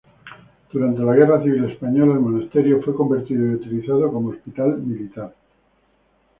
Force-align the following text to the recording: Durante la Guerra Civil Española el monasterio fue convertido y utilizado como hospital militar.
Durante 0.73 1.03
la 1.03 1.13
Guerra 1.15 1.43
Civil 1.43 1.65
Española 1.69 2.13
el 2.13 2.21
monasterio 2.21 2.81
fue 2.81 2.95
convertido 2.95 3.45
y 3.45 3.53
utilizado 3.53 4.11
como 4.11 4.29
hospital 4.29 4.79
militar. 4.81 5.35